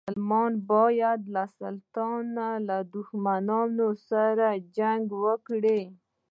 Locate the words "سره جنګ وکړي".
4.09-5.81